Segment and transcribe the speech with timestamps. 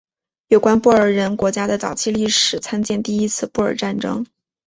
[0.47, 4.25] 有关布尔人国家的早期历史参见第一次布尔战争。